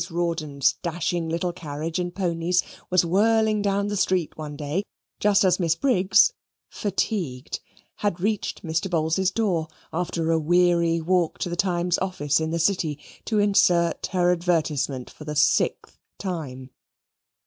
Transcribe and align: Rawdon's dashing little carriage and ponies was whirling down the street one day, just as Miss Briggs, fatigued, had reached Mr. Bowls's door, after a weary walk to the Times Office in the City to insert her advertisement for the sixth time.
Rawdon's 0.09 0.77
dashing 0.81 1.29
little 1.29 1.53
carriage 1.53 1.99
and 1.99 2.11
ponies 2.15 2.63
was 2.89 3.05
whirling 3.05 3.61
down 3.61 3.85
the 3.85 3.95
street 3.95 4.35
one 4.35 4.55
day, 4.55 4.81
just 5.19 5.43
as 5.45 5.59
Miss 5.59 5.75
Briggs, 5.75 6.33
fatigued, 6.71 7.59
had 7.97 8.19
reached 8.19 8.63
Mr. 8.63 8.89
Bowls's 8.89 9.29
door, 9.29 9.67
after 9.93 10.31
a 10.31 10.39
weary 10.39 10.99
walk 10.99 11.37
to 11.37 11.49
the 11.49 11.55
Times 11.55 11.99
Office 11.99 12.39
in 12.39 12.49
the 12.49 12.57
City 12.57 12.97
to 13.25 13.37
insert 13.37 14.07
her 14.07 14.31
advertisement 14.31 15.11
for 15.11 15.23
the 15.23 15.35
sixth 15.35 15.99
time. 16.17 16.71